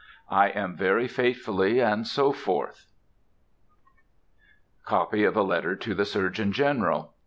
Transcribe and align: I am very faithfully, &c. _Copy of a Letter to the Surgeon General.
I 0.31 0.47
am 0.47 0.75
very 0.75 1.07
faithfully, 1.07 1.75
&c. 1.75 2.21
_Copy 4.87 5.27
of 5.27 5.37
a 5.37 5.43
Letter 5.43 5.75
to 5.75 5.93
the 5.93 6.05
Surgeon 6.05 6.51
General. 6.51 7.13